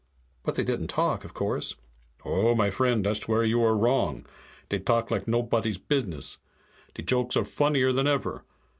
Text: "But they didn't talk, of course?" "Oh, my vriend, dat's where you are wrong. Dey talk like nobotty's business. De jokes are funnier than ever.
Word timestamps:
"But 0.41 0.55
they 0.55 0.63
didn't 0.63 0.87
talk, 0.87 1.23
of 1.23 1.35
course?" 1.35 1.75
"Oh, 2.25 2.55
my 2.55 2.71
vriend, 2.71 3.03
dat's 3.03 3.27
where 3.27 3.43
you 3.43 3.63
are 3.63 3.77
wrong. 3.77 4.25
Dey 4.69 4.79
talk 4.79 5.11
like 5.11 5.27
nobotty's 5.27 5.77
business. 5.77 6.39
De 6.95 7.03
jokes 7.03 7.37
are 7.37 7.45
funnier 7.45 7.93
than 7.93 8.07
ever. 8.07 8.43